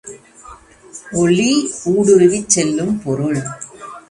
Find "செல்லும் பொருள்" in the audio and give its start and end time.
2.47-3.41